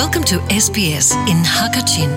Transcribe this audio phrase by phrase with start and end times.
[0.00, 2.10] Welcome to SBS in Hakachin.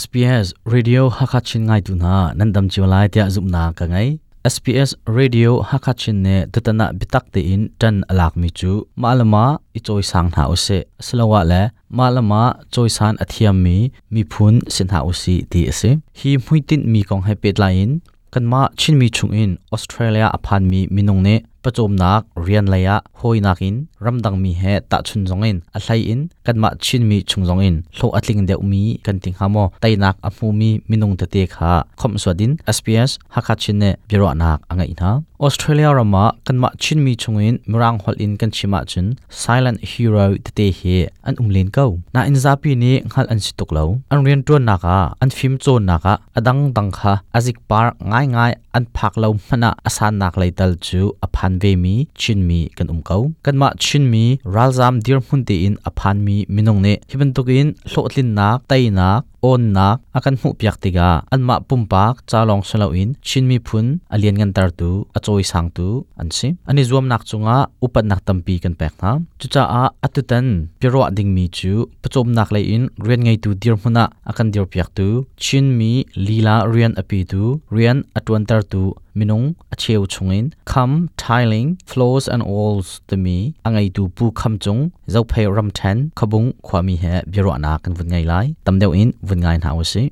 [0.00, 0.46] SBS
[0.76, 4.08] Radio Hakachin ngai tu na nandam chiwalai tia zumna ka ngai
[4.54, 8.72] SPS Radio Hakachin ne tatana bitak te in tan alak mi chu
[9.02, 9.44] malama
[9.78, 11.62] i choi sang na ose selawa le
[11.98, 12.42] malama
[12.74, 13.76] choi san athiam mi
[14.14, 17.92] mi phun sin ha usi ti ase hi muitin mi kong happy line
[18.34, 35.12] kan ma chin mi chung in Australia apan mi minung ne ประจมนักเรียนเลยอะหอยนักอินรำดังมีเหตุตัดชุนจงอินอาศัยอินกันมาชินมีชุนจงอินโลกอัตลิงเดียวมีกันติงหามอไตนักอัภูมีมินงเตเตคขะคมสวัสดิ์ SBS ฮักชินเนบิรอนักอังเอินฮะ
[35.42, 39.06] ออสเตรเลียรำมากันมาชินมีชุนอินมรังหอลอินกันชิมาชุน
[39.40, 40.80] ซายเลนฮีโร่เตเตเฮ
[41.26, 44.84] อันอุ้มเลนเก้านาอินซาปีนี้ฮัลอันสิตกเลวอันเรียนตัวนัก
[45.22, 46.14] อันฟิมโจนักอ่ะ
[46.46, 55.18] ดังดังค่ะอาจิกปาร์ง่ายง่ายอันพักเลวมันอาสานนักเลยตลจูอพัน phan ve mi chin mi kan um kau kan ma chin mi ral zam dir
[55.30, 59.24] hun te in aphan mi minong ne hiben tok in hlo tlin nak tai nak
[59.42, 63.86] on nak akan hmu piak tiga an ma pumpak cha long salo in chinmi phun
[64.14, 65.86] alian ngan tar tu a choi sang tu
[66.20, 69.84] an si ani zuam nak chunga upat nak tampi kan pek na chu cha a
[70.06, 70.46] atutan
[70.80, 74.66] piro ding mi chu pachom nak lai in rian ngai tu dir hmuna akan dir
[74.72, 75.08] piak tu
[75.44, 75.92] chinmi
[76.26, 77.42] lila rian api tu
[77.74, 78.84] rian atwan tar tu
[79.18, 84.80] minung acheu chungin kham tiling floors and walls to me angai tu pu kham chung
[85.12, 89.10] zau phei ram than khabung khwami he biro na kan vun ngai lai tamdeu in
[89.32, 90.02] วันงานหาวสิ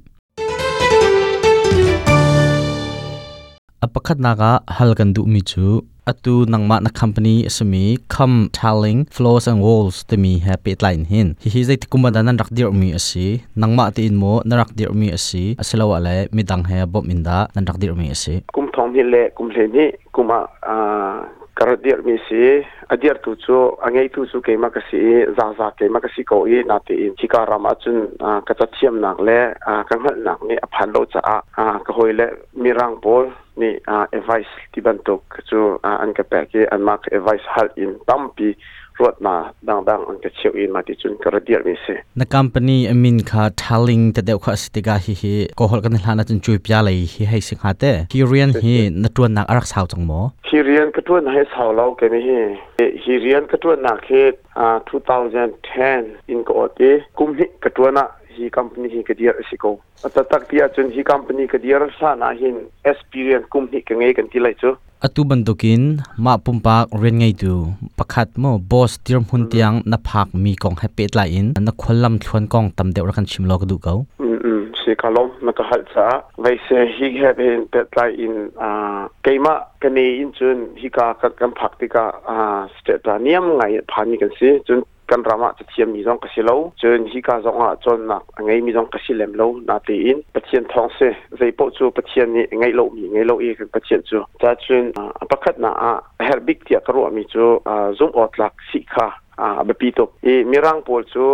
[3.83, 5.69] อปคัดนากาฮัลกันดูมิจู
[6.11, 13.27] อตูนังมานักคัมปานีสมีคัมทาลิงฟลอสและวอลส์ตมีแฮปปี้ไลน์หินฮิฮิใจติกุมบันนันรักเดียวมีอสี
[13.63, 20.33] นังมาตีอินโมนรักเดียวมีอสีอสลาวะเลมิดังแฮบอมินดานันรักเดียวมีอสีกุมทองนี่แหละกุมเลนี่กุม
[20.69, 21.15] อ่า
[21.61, 25.01] karo dir mi si adir tu chu angai tu chu ke ma ka si
[25.37, 28.09] za za ke ma ka si ko i na ti in chika ram a chun
[28.47, 29.37] ka cha thiam nak le
[29.89, 31.37] ka ngal nak ni a phan lo cha a
[31.87, 32.27] ka hoi le
[32.57, 33.29] mi rang bol
[33.61, 33.77] ni
[34.17, 38.57] advice ti ban tok chu an ka pe ke an ma advice hal in tampi
[39.03, 39.37] รถมา
[39.69, 52.39] ดังดังอันกเชียวอินมาที่จุนกระเดียมีสินักคัมปนีอมินค่ะทาลิงแต่เดี๋ยวข้อสติกาฮิฮิก็หอลกันหลานาจนจุยพิยาเลยฮิให้สิงหาเต้ฮิเรียนฮินัตรวนนักอารักษาจังหมอฮิเรียนกระตวนให้สาวเราแกมีฮิ
[53.05, 54.11] ฮิเรียนกระตวนนักเฮ
[54.59, 54.69] อ่า
[55.61, 58.07] 2010 in ko ote kum hi k a ิ w ั n a h
[58.37, 59.71] น company hi ka dear s i ั o
[60.07, 63.37] atatak tia chun hi company ka dear sa าฮินเอ x p e r i e
[63.39, 64.71] n c e kum hi ka ngai kan ti lai chu
[65.07, 67.53] atu bandukin ma pumpak ren ngai tu
[67.99, 71.73] pakhat mo boss tirm hun tiang na phak mi kong ha pet la in na
[71.83, 73.99] kholam thon kong tam deuh rakan chimlo ka du kau
[74.81, 76.05] si kalom na ka hal sa
[76.45, 78.35] vai se hi have in pet la in
[78.69, 78.71] a
[79.25, 81.07] keima kane in chun hi ka
[81.41, 82.39] kan phak ti ka a
[82.81, 90.99] state la niam ngai phani kan si chun กันรามาจะเชียมมีจองกระสีเลวเจอนี่กาสจงอ่ะจนนักไงมีจองกระสิเลมเลวนาตีอินปะเชียนทองเส
[91.37, 94.85] ใจปุ๊จูปะเชียนนี่ไงเลวมีไงเลวอีกปะเชียนจูจ้าจุน
[95.31, 95.89] ประคัดนาอ่
[96.25, 99.09] เฮอร์บิกเทียกรัวมีจูอ่าซุ่มออดหลักสิกา
[99.43, 101.25] อาบปีตกอีมีร่างปอดชู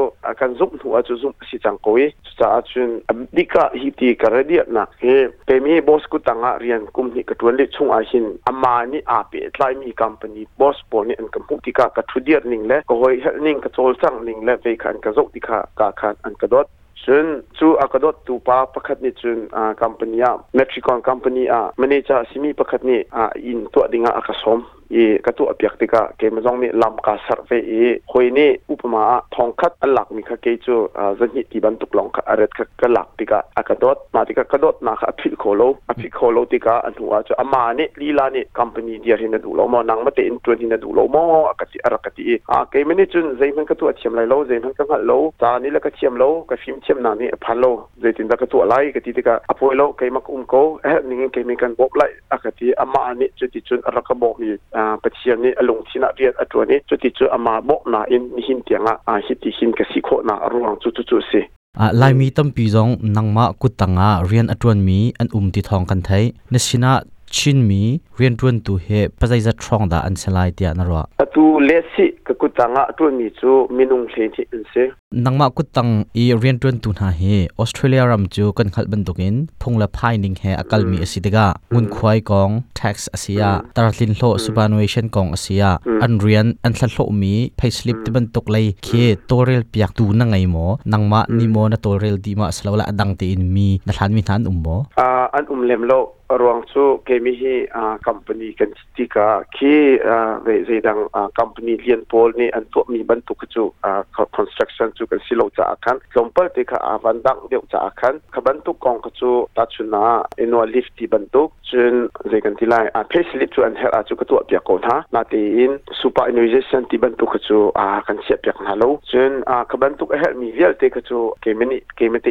[0.41, 2.91] การซุ่มหัวจูซุ่มสิจังโควิดสาชุน
[3.37, 5.05] ดิกาฮิตีการเดียนักเฮ
[5.47, 16.67] เป็นมีบอสกุตังอาเรียนกุมนี่กระทวนเลชุงอาชินอามานี่อาเป็ดไลมีคัมปานีบอสปอนี่อันกัมพูติกากระทุเดียนิ่งเล้วก็หอเฮนิ่งกระทอลสังนิ่งเล้วไปขันกระจกติกากาคันอันกระดด
[17.05, 17.27] ชุน
[17.59, 24.61] ชูอากระดดตูป้าประคัดนี่ชุนอาคัมปานีอาเมทริคอนคัมปานีอาเมเนจ่าซิมีประคัดนี่อาอินตัวดิงอากระษม
[24.91, 28.31] i ka tu apiak te ka ke ma zong mi lam ka sarve i khoi
[28.31, 30.77] ni upama thong khat alak mi kha ke chu
[31.19, 34.35] zanhi ti ban tuk long kha aret kha ka lak ti ka akadot ma ti
[34.39, 38.29] ka kadot na kha apil kholo apil kholo ti ka anhuwa chu ama ni lila
[38.31, 41.07] ni company dia hin du lo mo nang ma te in tu hin du lo
[41.15, 41.23] mo
[41.53, 44.73] akati arakati a ke mani chun zai man ka tu achim lai lo zai man
[44.79, 47.59] ka ngal lo ta ni la ka chiam lo ka phim chiam na ni phan
[47.67, 47.73] lo
[48.07, 50.47] zai tin da ka tu alai ka ti ti ka apoi lo ke mak um
[50.55, 54.39] ko eh ning ke mi kan bok lai akati ama ni chu ti chun arakabok
[54.41, 59.00] ni pathiam ni alung thina riat atwani chuti chu ama bok na in hin tianga
[59.08, 61.40] a hiti hin ka si kho na ruang chu chu chu si
[61.84, 65.84] a lai mi tam pi jong nangma kutanga rian atwan mi an um ti thong
[65.90, 66.93] kan thai na sina
[67.37, 71.05] chin mi rian tun tu he pazai za trong da an selai tia na ro
[71.23, 74.85] atu le si ka ku tanga tu mi chu minung thlen thi in se
[75.25, 75.93] nangma ku tang
[76.23, 80.15] i rian tun tu na he australia ram chu kan khal ban tokin phongla phai
[80.23, 85.71] ning he akal mi asidega ngun khwai kong tax asia tarlin hlo superannuation kong asia
[86.06, 89.91] an rian an thla hlo mi pay slip ti ban tok lai khe torel piak
[89.99, 93.44] tu na ngai mo nangma ni mo na torel di ma slawla adang te in
[93.55, 95.06] mi na hlan mi than ummo a
[95.37, 96.00] an um lem lo
[96.32, 102.02] ruang su kami hi uh, company kan stika ki uh, uh ze uh, company lien
[102.11, 104.02] pol ni untuk membantu bantu ke chu uh,
[104.34, 108.40] construction chu kan silo cha akan kompal te ka avandang de cha akan ka
[108.78, 113.55] kong ka chu ta chuna eno lift ti bantu chun ze kan tilai pay slip
[113.55, 116.82] chu an her a chu ka tu apia ko tha na te in super innovation
[116.90, 120.17] ti bantu ka chu a kan sia pek na lo chun uh, ka bantu ka
[120.19, 120.34] her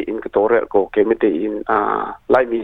[0.06, 2.60] in ka torel ko kemete in lain uh, lai mi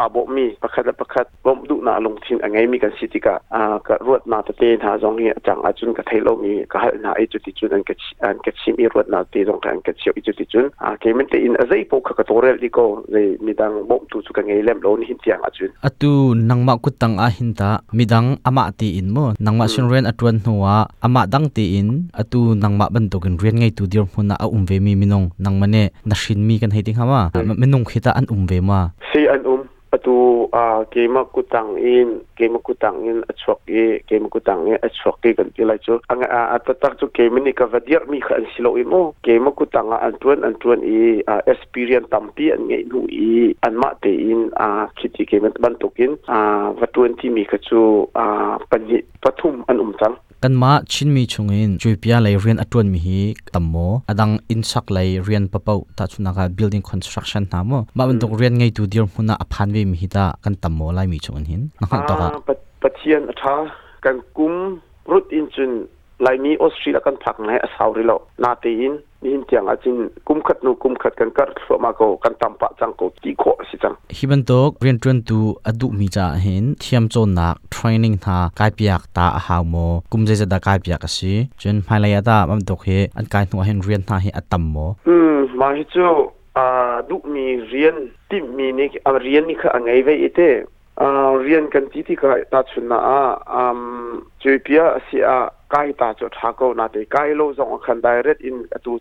[0.00, 7.94] อาบมีประคัดประคัดบ่มดุนาลงทินอังไงมีกันสิติกะอ่ากะรวดนาตะเตนหาจองเฮียจังอาจุนกะไทโลมีกะหานาไอจุติจุนอันกะ
[8.24, 12.78] อันกะชิมีรวดนาตีจองกันกะเชิอิจุติจุนอ่าเกมันเตอินอะไซปกกะัวเรลดิโก
[13.12, 16.10] เลยมีดังบ่มตุสุกัะไงเลมโลนหินเตียงอาจุนอะตู
[16.50, 20.66] นังมากุตังอาหินตามีดังอะมาตีอินมัอนังมาชินเรนอัตวนหัว
[21.04, 25.76] อะมาดังตีอินอะตูนังมาบันตกันเรียนไงตูเดียวหุนาอะอุมเวมีมินงนังมะเน
[26.10, 27.20] นาชินมีกันไฮติฮามา
[27.60, 28.80] มินงคิตาอันอุมเวมา
[29.10, 29.61] ซีอันอุม
[29.92, 35.20] atu a ah, kema kutang in kema kutang in achok e kema kutang e achok
[35.20, 38.72] kan kila chu anga a ah, atatak chu kema ni ka vadir mi khan silo
[38.80, 43.52] i mo kema kutang a ah, antuan antuan e experience tampi an ngei lu i
[43.68, 48.08] an ma te in a khiti kema ban tokin a va 20 mi ka chu
[48.16, 48.26] a
[49.20, 49.92] pathum an um
[50.44, 53.18] กันมาชินมีชงอินจุยพิอาเลยเรียนอัตวนมีฮี
[53.54, 53.74] ตัมโม
[54.10, 62.30] อดังอินสักเลยเรียนปะปาตัดชุนักบิลดิ้งคอนสตรักชั่นนามโมาบันตุกเรียนไงตัวเดียว์มุนาอภานวิมีฮิตากันตัมโมไลมีชงอินหินนะครับตัวกัน
[62.82, 63.54] ปัจจัยอัตา
[64.04, 64.52] กันกุ้ม
[65.10, 65.72] รุดอินจุน
[66.26, 68.92] ลายมีออสเตรียกันพักในสาวริโลนาตีน
[69.24, 69.96] นี่เจียงอาจิน
[70.28, 79.74] กุมขัดนูกุมขัดกันกัดสมาโกกันตามปะจังโกตีโคสิจังฮิบันตกเรียนจนตูอดุมีจาเห็นเทียมโจนนักเทรนนิ่งท่ากายเปียกตาหาวโม
[80.12, 82.88] กุมใจจะตากายเปียกสิจนภายเลยาตามันตกเฮ
[83.18, 84.76] อันกายหนัวเห็นเรียนท่าเฮอตัมโม
[85.08, 86.08] อืมมาฮิจู
[86.58, 86.64] อ่า
[87.08, 87.96] ดุมีเรียน
[88.28, 88.86] ติมีนี่
[89.22, 90.40] เรียนนี่ค่ะไงไว้อีเต
[91.00, 93.18] อ่าเรียนกันที่ที่ก็ตัดชนะอ่า
[93.52, 93.78] อืม
[94.42, 95.36] จุยเปียสิอ่า
[95.74, 98.92] กายตาจดทากนาเตกายโลจงคันไดเรตอินอตุ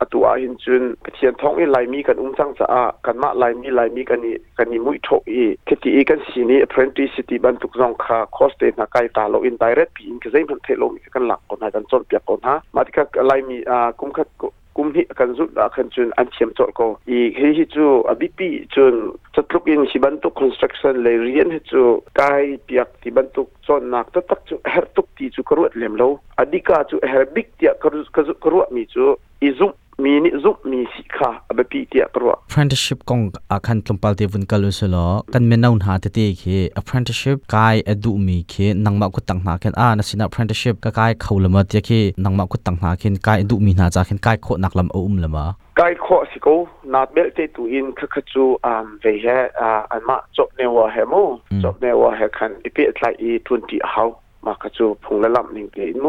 [0.00, 0.82] อตูอาหินจุน
[1.14, 14.28] เทียนทองอนไลมีกันอุ้มสังสะอากันมาไลมีไลมีกันนี่กันนี่มุยโทอีเคตีอีกันสีนี้เพรน e ี t i c e ิบันทุกจงคาคอสเตนกายตาโลอินไดเรตปีอินกะเซมันเทโลมีกันหลักคนหักันจนเปียกคนฮะมาที่กะไลมีอ่ากุมคัด
[14.76, 16.86] kum hi kan zut la khan chun an thiam chol ko
[17.16, 18.98] i he hi chu a bp chun
[19.38, 21.84] chatluk in sibantu construction le rian he chu
[22.20, 25.96] kai piak ti bantu chon nak ta tak chu her tuk ti chu karuat lem
[26.02, 26.08] lo
[26.44, 29.08] adika chu her big ti karu karuat mi chu
[29.50, 29.72] izum
[30.04, 33.20] มีนิจุมีสิขาอบปีเตียตัว apprenticeship กอง
[33.50, 36.42] อาคันตุมพัลเตวุนกัลุสลอกันเมนาวนหาเตเตเค
[36.80, 45.44] apprenticeship กายอดูมีคีนังมากุตังหาเคนอานาสินา apprenticeship กกายเขาลมาเตียนังมากุตังหาเคนกายอดูมีนาจาเคนกายโคนักลำอุ้มลมา
[45.80, 46.46] กายโคสิโก
[46.94, 49.26] นัดเบลเตตุอินคักจูอันเวเฮ
[49.92, 51.14] อันมาจบเนวะเฮโม
[51.62, 54.04] จบเนวะเฮคันอีเอทไลอีทุนติเฮา
[54.44, 56.06] มาคัจูพงละลำนิงเกอินโม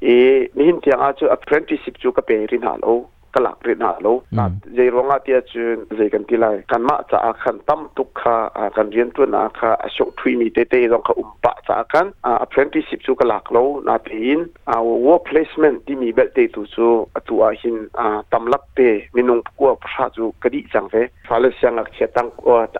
[0.00, 3.58] e ni hin tiang a chu apprenticeship chu ka pe rin ha lo ka lak
[3.66, 5.62] rin ha lo na je ronga tia chu
[5.98, 9.10] je kan ti lai kan ma cha a khan tam tu kha a kan rian
[9.16, 12.10] tu na kha a shok thui mi te te jong kha um pa cha kan
[12.24, 16.28] a apprenticeship chu ka lak lo na pe in a work placement ti mi bel
[16.36, 16.88] te tu chu
[17.18, 20.88] a tu a hin a tam lak pe minung ko phra chu ka di chang
[20.92, 22.30] ve phale siang ak che tang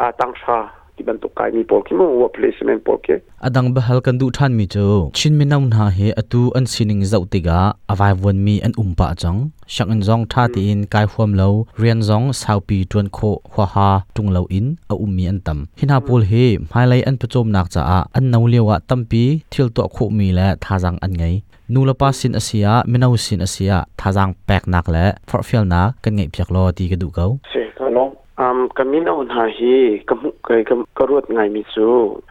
[0.07, 0.59] a tang sha
[0.96, 3.15] tiban to kai mi polki mo wa placement polke
[3.46, 4.86] adang bahal kan du than mi chu
[5.19, 7.58] chin mi naun ha he atu an sining zau tiga
[7.93, 9.39] awai won mi an umpa chang
[9.74, 11.48] shang an jong tha ti in kai huam lo
[11.81, 15.39] rian jong sau pi tun kho hwa ha tung lo in a um mi an
[15.46, 19.24] tam hina pol he mai lai an pachom nak cha a an nau lewa tampi
[19.53, 21.34] thil to kho mi la tha jang an ngai
[21.72, 26.29] nulapa sin asia minau sin asia thajang pek nak le for feel na kan ngai
[26.34, 27.31] phyak lo ti ka du kau
[28.41, 29.76] อืมกำมินอุนหาฮี
[30.08, 31.88] กำกไกำกรวดไงมิจู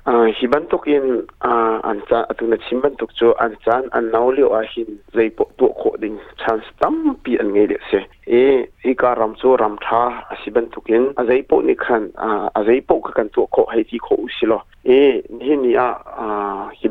[0.07, 1.05] อ่าฮิบันตุกิน
[1.45, 1.53] อ่า
[1.88, 7.91] อันจาอตุนชิมบันตุกจูอันจานอันนาวลิวอาฮินไซปตุกโคดิงชานสตัมปีอันงเดเซ
[8.29, 8.33] เอ
[8.83, 10.03] อีการัมซูรัมทา
[10.39, 14.53] อิบันตุกินอไซปนิคันอ่าอไซปกกันตุกโคไฮโคอุซิโล
[14.86, 14.89] เอ
[15.39, 15.65] นิเน
[16.19, 16.88] อ่าฮิ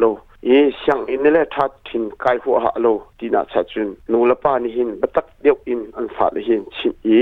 [0.00, 0.06] บั
[0.46, 7.20] อีสังอินเนเลทัดทิมไกฟัวฮัลโลทีน่าชัดจุนนูเลปานี่หินบัตักเดียวอินอันฟาเลหินชิมอี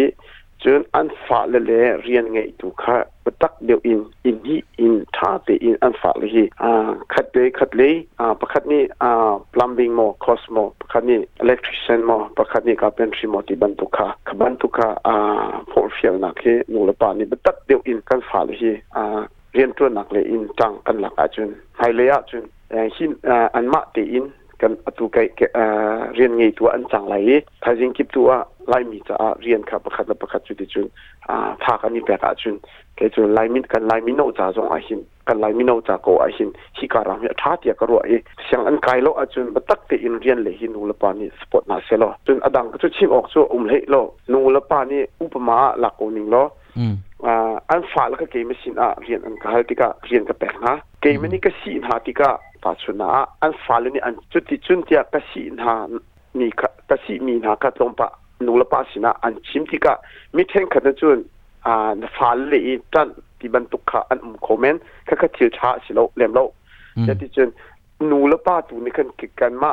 [0.62, 1.70] จนอันฟาเลเล
[2.02, 9.10] เรียนไงตุกะบัตักเดียวอินอินฮีอินท่าเตอินอันฟาเลหีอ่าขัดเลยขัดเลยอ่าประคันนี่อ่า
[9.54, 15.14] พลัมบิงโมคอสโมประคันนี้อิเล็กทริชันโมประคันนี่กาเป็นชริโมติบันตุกะขบันตุกะอ่า
[15.70, 19.20] พอ์ฟิลนักเฮนูเลปานี่บัตักเดียวอินกันฟาเลหีอ่า
[19.54, 23.10] เรียนตัวนักเลยอินจังกันหลักอาจารุนไฮเลียอาจารย์อหิน
[23.54, 24.24] อันมาตีอิน
[24.60, 25.26] กันอตุกัย
[26.14, 27.30] เรียนงี้ตัวอันจังเลย
[27.62, 28.30] ถ้าจริงคิดตัว
[28.68, 30.86] ไลมีจะเรียนขับประคับประคับจุดจุน
[31.62, 32.54] ถ้ากันนี่แปลกจุน
[32.96, 38.10] แกจุนไลมีกันไลมีโนจ่าจงอาหินกันไลมีโนจ่าโกอาหินฮิการามีท้าเทียกรัวเอ
[38.44, 43.94] เสียงอันไกลโลอาจุนมาตักตีอินเรียนเลยหินนูลปานี่สปอตนาเซลอจุนอดังก็จุดชิมออกจุอุ้มเล่โล
[44.32, 46.36] นูลปานี่อุปมาหลักโอนิงโล
[47.68, 52.30] อันฝ่าแล้วก็เกมสินอ่ะเรียนอันกาลติกาเรียนกับแปลกนะเกมนี้ก็สีนาติกา
[52.64, 53.10] ปุบชนะ
[53.42, 55.76] อันฟ้าลุนี่อันจุดที่จุดที่กสิน้า
[56.40, 56.48] มี
[56.90, 58.08] กสิมีหากตรงปะ
[58.46, 59.86] นุลปาันะอันชิมที่ก
[60.34, 61.18] ไม่เท่นขนาดจุน
[61.66, 62.62] อ่าฟ้าเลี
[62.92, 66.40] จันที่บรรทุกขาอันอุ้มคอมเมนต์ข้ก็เที่ยวช้าสิโลเลมโล
[67.04, 67.48] แจะที่จุน
[68.10, 69.72] นูลปาตันี่คันกิกันมา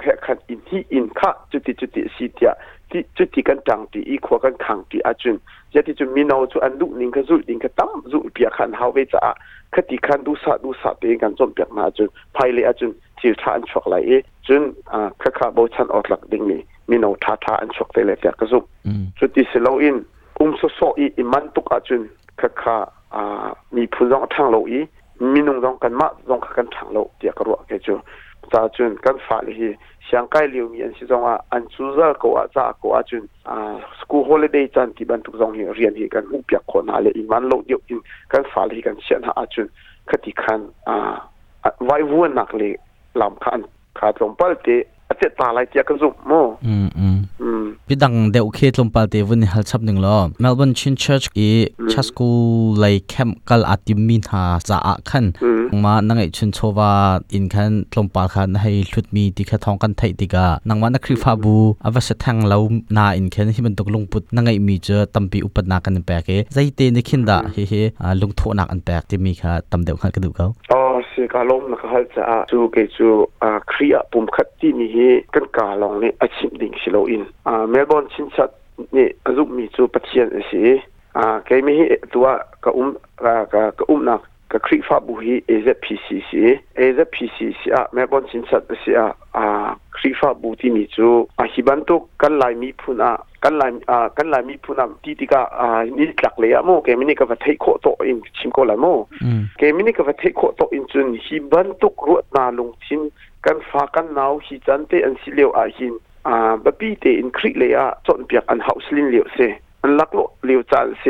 [0.00, 2.50] แค่ขันอินที่อินค่ะจุดติจุดติสีเดีย
[2.90, 5.36] ที่จุดติกันจังตีอีขัวกันขังตีอาจุน
[5.74, 9.32] ยาที่จุนมีนเอจุอันดุนิงกระจุนิงกระตั้มจุเปียขันเฮาเวจ้า
[9.72, 13.94] คติขันดูสะดูสะเป็นกันจนเปียกมาจุนภายเลยอาจุนจิทาอันชกไหล
[14.46, 14.62] จุน
[14.92, 16.60] อ่าค่ะคาโบชันออกหลักดิ่งนี่
[16.90, 18.58] มีนเอาทาทาอันชกไปเลยเปียกก็จุ
[19.18, 19.96] จุติเสลอิน
[20.38, 22.02] อุ้มโซโซอีอิมันตุกอาจุน
[22.40, 22.76] ค่ะคา
[23.14, 24.80] อ่ามีผู้ร้องทางโลอี
[25.32, 27.94] มีนุ่งร้องกันมาร้องกันทางโลเดียกระวะแกจู
[28.50, 29.68] ta chun kan fa hi
[30.10, 33.02] siang kai liu mi an si zonga an chu zal ko a cha ko a
[33.02, 33.54] chun a
[34.00, 36.98] school holiday chan ti ban tuk zong hi rian hi kan u pya kho na
[37.04, 38.00] le in man lo dio in
[38.32, 39.68] kan fa hi kan sian ha a chun
[40.12, 40.94] khati khan a
[41.88, 42.70] vai vu nak le
[43.20, 43.64] lam khan
[43.98, 44.76] kha tong pal te
[45.12, 47.15] a che ta lai tia kan zum mo mm
[47.88, 51.48] พี่ดังเดวเคทลมปาเตวันนี้ฮัลชับหนึ่งล้อเมลเบิร์นชินเชิร์ชอี
[51.92, 52.28] ชัสกู
[52.78, 55.24] ไลแคมกัลอาติมินฮาจะอักขัน
[55.84, 56.92] มาหนังไอชินโชวา
[57.34, 62.56] อินขันลมปาขันให้ชุดมีติกะทองกันไทยติกะนังวันนักคริฟาบูอวัชแทงเลา
[62.96, 67.72] น้าอินขันที่มันตกลงปุ๊บหนังไอมีเจอตั้มปีอุปนักกันแปลกเอใจเต้นิข้นดะเฮ้เฮ
[68.20, 70.82] ลงโทษหนักอันแปลกที่มีค่ะตั้มเดวขันกระดูกเขา
[71.16, 73.08] စေကလုံးနခဟလ်ချာသူကေသူ
[73.44, 78.50] အခရီးအပုံခတ်တီနီဟေကန်ကာလောင်နေအချင်းဒင်းစီလိုအင်းအာမဲလ်ဘွန်ချင်းချတ်
[78.96, 80.62] နေအဇုမီသူပတိယန်စီ
[81.18, 81.74] အာကေမီ
[82.12, 82.28] ตัว
[82.64, 82.84] ကအုံ
[83.52, 84.16] ကကအုံနာ
[84.52, 86.30] ကခရီဖာဘူဟီ AZPCC
[86.80, 89.06] AZPCC အမဲဘွန်ချင်းချတ်စီအာ
[89.96, 91.08] ခရီဖာဘူတီမီသူ
[91.40, 98.86] အဟီဘန်တုကန်လိုက်မီဖုနာันลายอ่ากันลายมีผู้นำที่ที่ก็อ่านี่หลักเลยอะโมแกมินี่ก็ว่าเทคโคตโตอินชิมโกลาโม
[99.58, 103.00] แกมินี่ก็ว่าเทคโคตโตอินจุนฮิบันตุกรวดนาลงชิม
[103.46, 105.94] กันฟ้ากันหนาวฮิจันเตอันสิเลียวอาหิน
[106.28, 109.38] อ่าบะปีเตอินคริเลยอะจนเปียกอันเฮาสลินเลียวเซ
[109.84, 111.04] อันลักโลเลียวจันเซ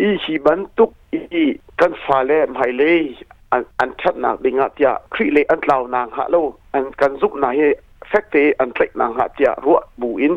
[0.00, 1.44] อีฮิบันตุกอี
[1.80, 3.02] กันฟ้าเล่ไม่เลย
[3.52, 6.36] อันอันชัดนักดิงอาทียคริเลยอันเหล่านางฮะโล
[6.74, 7.62] อันกันซุกนาย
[8.08, 10.34] เฟกเตอันเล็กนางฮะทียรัวบูอิน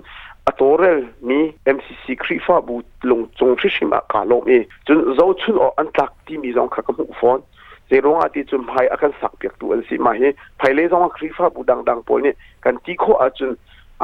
[0.61, 1.39] ตัวเรลมี
[1.75, 2.75] MCC ครีฟ้าบุ
[3.09, 4.53] ลงจงชิชิมะกาลมเอ
[4.87, 7.39] จนเราชุนออันตรักที่มีสองขักมูฟอน
[7.87, 10.21] เซรงอาทิจุนภายอาการสักเปียกตัวเสิมาเฮ
[10.57, 13.51] ไาเลสองครีฟ้าบุดังดังปอยเนี่ยกันที่ข้ออาจุน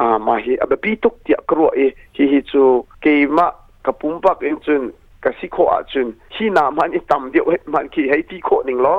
[0.02, 1.80] ่ามาเฮอับปีตกเตียกรัวเอ
[2.16, 2.62] ฮิฮิจู
[3.00, 3.06] เก
[3.36, 3.46] มะ
[3.84, 4.82] กับปุ่มปักเองจุน
[5.24, 8.94] กับสิข้ออาจุนที่นามันอีตั้มเดียวเมันคือให้ที่ข้อหนึ่งล้อ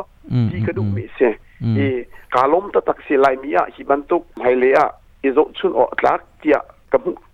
[0.49, 1.19] ที่กระดุมมีเส
[1.77, 1.87] อี
[2.33, 4.87] กาลมตะตักเสียลายมีอาฮิบันตุกไาเลอะ
[5.23, 6.57] อีจุถชุนออกลักเตีย
[6.93, 7.01] กับ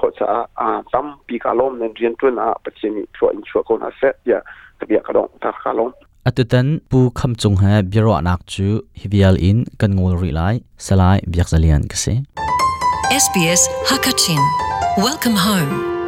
[0.00, 0.26] ขอจะ
[0.60, 4.38] อ่าตั้มปีกาลมนั่นเรียนตัวน่ะปัจจันช่วยช่วยคนอาัยอยา
[4.80, 5.90] ทะเบียนกระดองทักาลม
[6.26, 8.68] อัตุตันผู้คำจงเหบีรอนักจู
[9.00, 10.40] ฮิวิอลอินกันงูรีไล
[10.86, 12.06] สลายเบียกเลียนกษ
[13.22, 14.42] SBS Hakachin
[15.04, 15.99] Welcome home